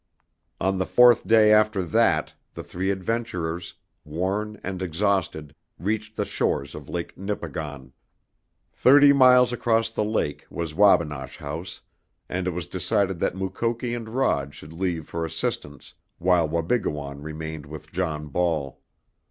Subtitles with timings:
[0.59, 6.63] On the fourth day after that the three adventurers, worn and exhausted, reached the shore
[6.63, 7.93] of Lake Nipigon.
[8.73, 11.81] Thirty miles across the lake was Wabinosh House,
[12.27, 17.67] and it was decided that Mukoki and Rod should leave for assistance, while Wabigoon remained
[17.67, 18.81] with John Ball.